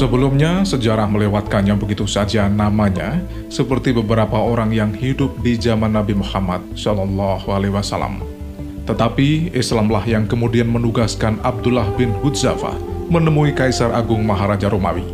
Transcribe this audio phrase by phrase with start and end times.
[0.00, 3.20] Sebelumnya, sejarah melewatkannya begitu saja namanya,
[3.52, 8.24] seperti beberapa orang yang hidup di zaman Nabi Muhammad Shallallahu Alaihi Wasallam.
[8.88, 12.80] Tetapi Islamlah yang kemudian menugaskan Abdullah bin Hudzafah
[13.12, 15.04] menemui Kaisar Agung Maharaja Romawi.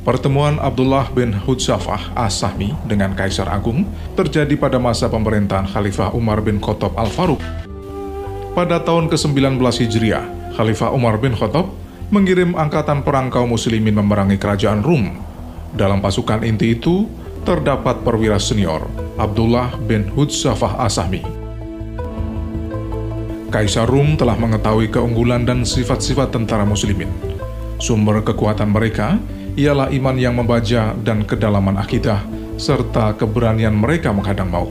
[0.00, 3.84] Pertemuan Abdullah bin Hudzafah As-Sahmi dengan Kaisar Agung
[4.16, 7.44] terjadi pada masa pemerintahan Khalifah Umar bin Khattab Al-Faruq.
[8.56, 10.24] Pada tahun ke-19 Hijriah,
[10.56, 11.83] Khalifah Umar bin Khattab
[12.14, 15.18] mengirim angkatan perang kaum muslimin memerangi kerajaan Rum.
[15.74, 17.10] Dalam pasukan inti itu
[17.42, 18.86] terdapat perwira senior
[19.18, 21.26] Abdullah bin Hudzafah Asahmi.
[23.50, 27.10] Kaisar Rum telah mengetahui keunggulan dan sifat-sifat tentara muslimin.
[27.82, 29.18] Sumber kekuatan mereka
[29.58, 32.22] ialah iman yang membaja dan kedalaman akidah,
[32.54, 34.70] serta keberanian mereka menghadang maut.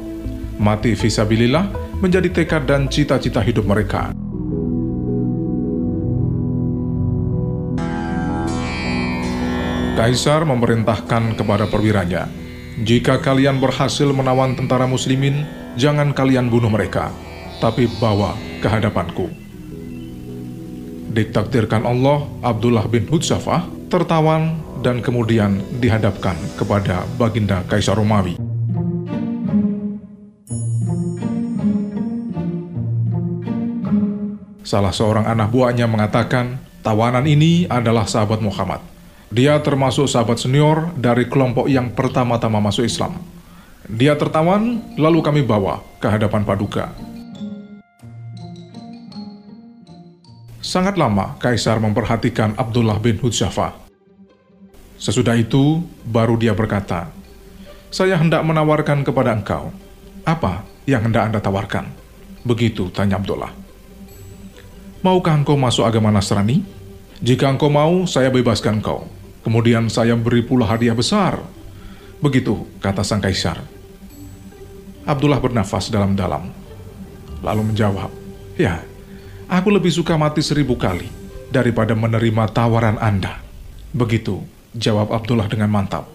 [0.59, 1.68] Mati visabilillah
[2.00, 4.23] menjadi tekad dan cita-cita hidup mereka.
[9.94, 12.26] Kaisar memerintahkan kepada perwiranya,
[12.82, 15.46] "Jika kalian berhasil menawan tentara muslimin,
[15.78, 17.14] jangan kalian bunuh mereka,
[17.62, 19.30] tapi bawa ke hadapanku."
[21.14, 28.42] Ditakdirkan Allah, Abdullah bin Hudzafah tertawan dan kemudian dihadapkan kepada Baginda Kaisar Romawi.
[34.66, 38.93] Salah seorang anak buahnya mengatakan, tawanan ini adalah sahabat Muhammad.
[39.34, 43.17] Dia termasuk sahabat senior dari kelompok yang pertama-tama masuk Islam.
[43.90, 46.94] Dia tertawan, lalu kami bawa ke hadapan paduka.
[50.62, 53.73] Sangat lama Kaisar memperhatikan Abdullah bin Hudzafah.
[55.02, 57.09] Sesudah itu, baru dia berkata,
[57.90, 59.74] Saya hendak menawarkan kepada engkau.
[60.29, 61.90] Apa yang hendak anda tawarkan?
[62.46, 63.50] Begitu tanya Abdullah.
[65.02, 66.62] Maukah engkau masuk agama Nasrani?
[67.18, 69.22] Jika engkau mau, saya bebaskan engkau.
[69.44, 71.44] Kemudian saya beri pula hadiah besar.
[72.24, 73.59] Begitu kata sang kaisar.
[75.04, 76.48] Abdullah bernafas dalam-dalam,
[77.44, 78.08] lalu menjawab,
[78.56, 78.80] Ya,
[79.52, 81.12] aku lebih suka mati seribu kali
[81.52, 83.44] daripada menerima tawaran Anda.
[83.92, 84.40] Begitu
[84.72, 86.08] jawab Abdullah dengan mantap.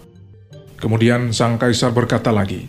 [0.81, 2.65] Kemudian sang kaisar berkata lagi,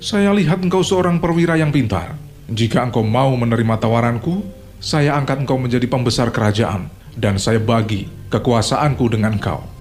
[0.00, 2.16] Saya lihat engkau seorang perwira yang pintar.
[2.48, 4.40] Jika engkau mau menerima tawaranku,
[4.80, 9.77] saya angkat engkau menjadi pembesar kerajaan, dan saya bagi kekuasaanku dengan engkau.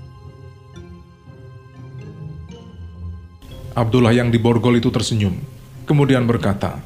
[3.78, 5.38] Abdullah yang di borgol itu tersenyum,
[5.86, 6.82] kemudian berkata,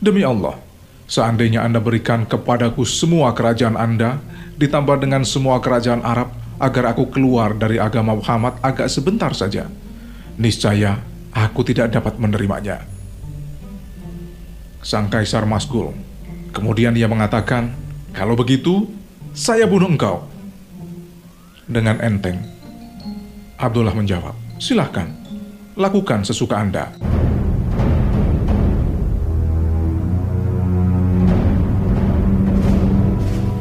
[0.00, 0.56] Demi Allah,
[1.04, 4.16] seandainya Anda berikan kepadaku semua kerajaan Anda,
[4.56, 9.68] ditambah dengan semua kerajaan Arab, agar aku keluar dari agama Muhammad agak sebentar saja,
[10.40, 11.04] niscaya
[11.36, 12.80] aku tidak dapat menerimanya.
[14.80, 15.92] Sang Kaisar Masgul,
[16.56, 17.76] kemudian ia mengatakan,
[18.16, 18.88] kalau begitu,
[19.36, 20.24] saya bunuh engkau.
[21.68, 22.40] Dengan enteng,
[23.60, 25.21] Abdullah menjawab, silahkan
[25.76, 26.92] lakukan sesuka Anda.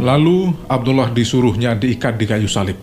[0.01, 2.75] Lalu Abdullah disuruhnya diikat di kayu salib.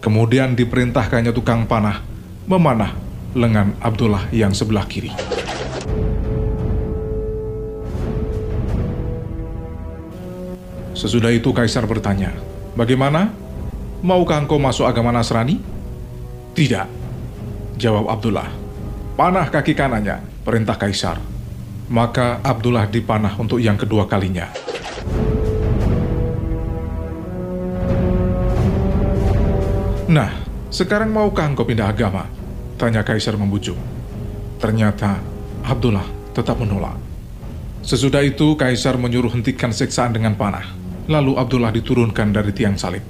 [0.00, 2.00] Kemudian diperintahkannya tukang panah
[2.48, 2.96] memanah
[3.36, 5.12] lengan Abdullah yang sebelah kiri.
[10.96, 12.32] Sesudah itu Kaisar bertanya,
[12.72, 13.32] Bagaimana?
[14.04, 15.56] Maukah engkau masuk agama Nasrani?
[16.52, 16.88] Tidak,
[17.76, 18.48] Jawab Abdullah.
[19.20, 21.20] Panah kaki kanannya, perintah Kaisar.
[21.92, 24.48] Maka Abdullah dipanah untuk yang kedua kalinya.
[30.08, 30.32] Nah,
[30.72, 32.24] sekarang maukah engkau pindah agama?
[32.80, 33.76] Tanya Kaisar membujuk.
[34.56, 35.20] Ternyata
[35.60, 36.96] Abdullah tetap menolak.
[37.84, 40.64] Sesudah itu Kaisar menyuruh hentikan siksaan dengan panah.
[41.12, 43.04] Lalu Abdullah diturunkan dari tiang salib.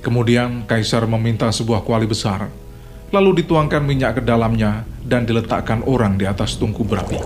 [0.00, 2.61] Kemudian Kaisar meminta sebuah kuali besar
[3.12, 7.20] lalu dituangkan minyak ke dalamnya dan diletakkan orang di atas tungku berapi.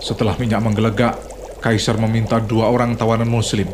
[0.00, 1.14] Setelah minyak menggelegak,
[1.60, 3.68] Kaisar meminta dua orang tawanan muslim.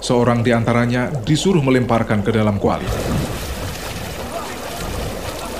[0.00, 2.88] Seorang di antaranya disuruh melemparkan ke dalam kuali.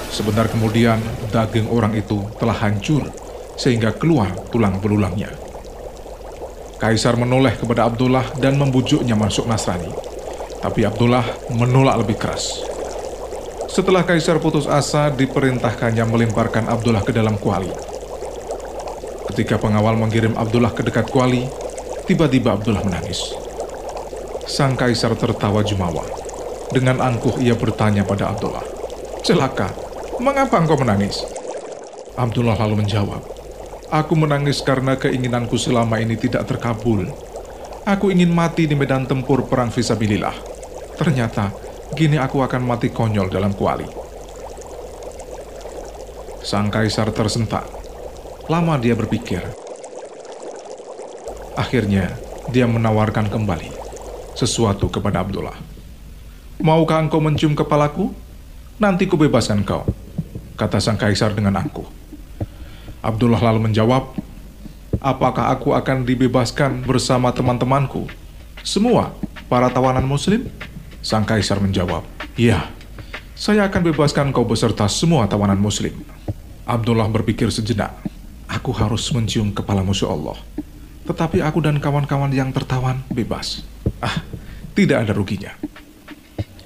[0.09, 0.97] Sebentar kemudian,
[1.29, 3.13] daging orang itu telah hancur
[3.61, 5.48] sehingga keluar tulang belulangnya.
[6.79, 9.91] Kaisar menoleh kepada Abdullah dan membujuknya masuk Nasrani.
[10.63, 12.63] Tapi Abdullah menolak lebih keras.
[13.67, 17.71] Setelah Kaisar putus asa, diperintahkannya melemparkan Abdullah ke dalam kuali.
[19.31, 21.47] Ketika pengawal mengirim Abdullah ke dekat kuali,
[22.07, 23.35] tiba-tiba Abdullah menangis.
[24.47, 26.03] Sang Kaisar tertawa jumawa.
[26.75, 28.65] Dengan angkuh ia bertanya pada Abdullah,
[29.27, 29.71] Celaka,
[30.21, 31.23] mengapa engkau menangis?
[32.19, 33.23] Abdullah lalu menjawab,
[33.89, 37.09] Aku menangis karena keinginanku selama ini tidak terkabul.
[37.89, 40.37] Aku ingin mati di medan tempur perang visabilillah.
[41.01, 41.57] Ternyata,
[41.97, 43.89] gini aku akan mati konyol dalam kuali.
[46.45, 47.65] Sang kaisar tersentak.
[48.53, 49.41] Lama dia berpikir.
[51.57, 52.13] Akhirnya,
[52.53, 53.73] dia menawarkan kembali
[54.37, 55.57] sesuatu kepada Abdullah.
[56.61, 58.13] Maukah engkau mencium kepalaku?
[58.77, 59.89] Nanti kubebaskan kau,
[60.61, 62.08] kata sang kaisar dengan angkuh.
[63.09, 64.13] Abdullah lalu menjawab,
[65.01, 68.05] apakah aku akan dibebaskan bersama teman-temanku?
[68.61, 69.17] Semua
[69.49, 70.45] para tawanan muslim?
[71.01, 72.05] Sang kaisar menjawab,
[72.37, 72.69] ya,
[73.33, 75.97] saya akan bebaskan kau beserta semua tawanan muslim.
[76.69, 77.97] Abdullah berpikir sejenak,
[78.45, 80.37] aku harus mencium kepala musuh Allah.
[81.09, 83.65] Tetapi aku dan kawan-kawan yang tertawan bebas.
[84.05, 84.21] Ah,
[84.77, 85.57] tidak ada ruginya.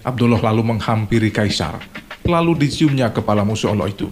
[0.02, 1.78] Abdullah lalu menghampiri kaisar
[2.26, 4.10] lalu diciumnya kepala musuh Allah itu.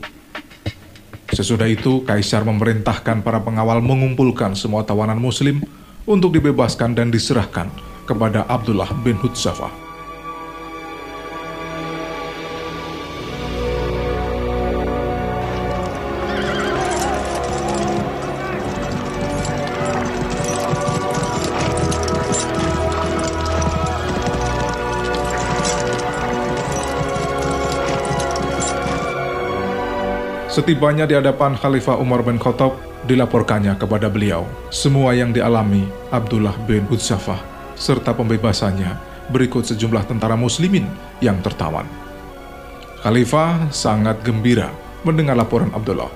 [1.30, 5.62] Sesudah itu, Kaisar memerintahkan para pengawal mengumpulkan semua tawanan muslim
[6.06, 7.70] untuk dibebaskan dan diserahkan
[8.08, 9.89] kepada Abdullah bin Hudzafah.
[30.50, 32.74] Setibanya di hadapan Khalifah Umar bin Khattab,
[33.06, 34.42] dilaporkannya kepada beliau
[34.74, 37.38] semua yang dialami Abdullah bin Hudzafah
[37.78, 38.98] serta pembebasannya
[39.30, 40.90] berikut sejumlah tentara muslimin
[41.22, 41.86] yang tertawan.
[43.06, 44.74] Khalifah sangat gembira
[45.06, 46.10] mendengar laporan Abdullah.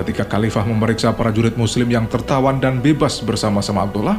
[0.00, 4.16] Ketika Khalifah memeriksa para jurid muslim yang tertawan dan bebas bersama-sama Abdullah,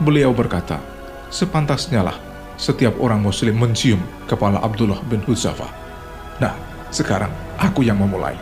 [0.00, 0.80] beliau berkata,
[1.28, 2.16] sepantasnya lah
[2.56, 5.68] setiap orang muslim mencium kepala Abdullah bin Hudzafah.
[6.40, 6.56] Nah,
[6.88, 8.36] sekarang aku yang memulai.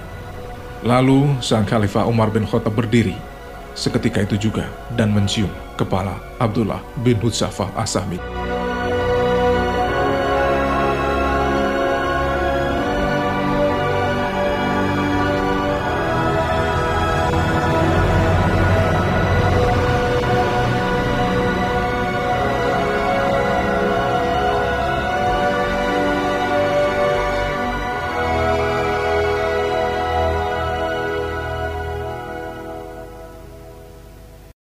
[0.80, 3.14] Lalu sang Khalifah Umar bin Khattab berdiri
[3.74, 4.66] seketika itu juga
[4.98, 8.49] dan mencium kepala Abdullah bin Hudzafah Asahmi.